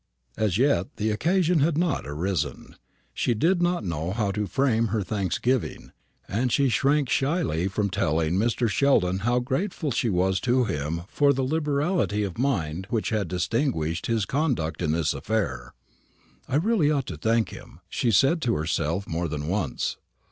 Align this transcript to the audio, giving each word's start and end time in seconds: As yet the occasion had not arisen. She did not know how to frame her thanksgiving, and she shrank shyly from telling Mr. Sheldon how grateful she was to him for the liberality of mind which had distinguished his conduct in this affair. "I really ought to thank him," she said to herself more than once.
As 0.35 0.57
yet 0.57 0.95
the 0.95 1.11
occasion 1.11 1.59
had 1.59 1.77
not 1.77 2.07
arisen. 2.07 2.75
She 3.13 3.35
did 3.35 3.61
not 3.61 3.83
know 3.83 4.09
how 4.13 4.31
to 4.31 4.47
frame 4.47 4.87
her 4.87 5.03
thanksgiving, 5.03 5.91
and 6.27 6.51
she 6.51 6.69
shrank 6.69 7.07
shyly 7.07 7.67
from 7.67 7.91
telling 7.91 8.33
Mr. 8.35 8.67
Sheldon 8.67 9.19
how 9.19 9.37
grateful 9.37 9.91
she 9.91 10.09
was 10.09 10.39
to 10.39 10.63
him 10.63 11.03
for 11.07 11.33
the 11.33 11.43
liberality 11.43 12.23
of 12.23 12.39
mind 12.39 12.87
which 12.89 13.11
had 13.11 13.27
distinguished 13.27 14.07
his 14.07 14.25
conduct 14.25 14.81
in 14.81 14.91
this 14.91 15.13
affair. 15.13 15.75
"I 16.47 16.55
really 16.55 16.89
ought 16.89 17.05
to 17.05 17.17
thank 17.17 17.49
him," 17.49 17.79
she 17.87 18.09
said 18.09 18.41
to 18.41 18.55
herself 18.55 19.07
more 19.07 19.27
than 19.27 19.47
once. 19.47 19.97